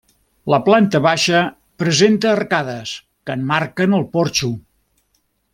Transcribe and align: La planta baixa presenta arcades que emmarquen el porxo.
La 0.53 0.59
planta 0.69 1.01
baixa 1.07 1.41
presenta 1.83 2.31
arcades 2.37 2.97
que 3.29 3.37
emmarquen 3.41 3.95
el 4.03 4.11
porxo. 4.19 4.55